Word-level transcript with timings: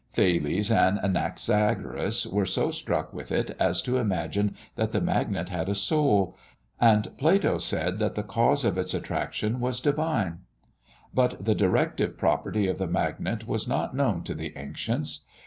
Thales 0.09 0.71
and 0.71 0.97
Anaxagoras 1.03 2.25
were 2.25 2.47
so 2.47 2.71
struck 2.71 3.13
with 3.13 3.31
it, 3.31 3.55
as 3.59 3.83
to 3.83 3.97
imagine 3.99 4.55
that 4.75 4.93
the 4.93 4.99
magnet 4.99 5.49
had 5.49 5.69
a 5.69 5.75
soul; 5.75 6.35
and 6.79 7.15
Plato 7.19 7.59
said 7.59 7.99
that 7.99 8.15
the 8.15 8.23
cause 8.23 8.65
of 8.65 8.79
its 8.79 8.95
attraction 8.95 9.59
was 9.59 9.79
divine. 9.79 10.39
But 11.13 11.45
the 11.45 11.53
directive 11.53 12.17
property 12.17 12.65
of 12.67 12.79
the 12.79 12.87
magnet 12.87 13.47
was 13.47 13.67
not 13.67 13.95
known 13.95 14.23
to 14.23 14.33
the 14.33 14.57
ancients. 14.57 15.21